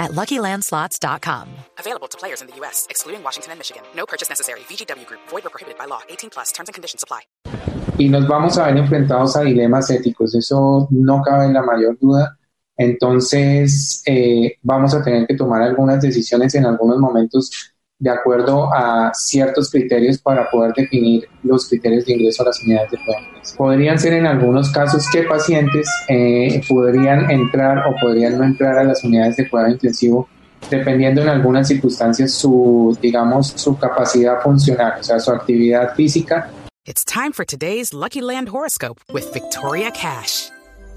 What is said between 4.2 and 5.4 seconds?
necessary. VGW Group.